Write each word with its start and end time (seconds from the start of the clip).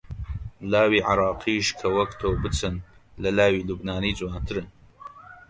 لاوی 0.71 1.05
عێراقیش 1.07 1.67
کە 1.79 1.87
وەک 1.95 2.11
تۆ 2.19 2.29
بچن، 2.41 2.75
لە 3.23 3.29
لاوی 3.37 3.65
لوبنانی 3.67 4.17
جوانترن 4.19 4.67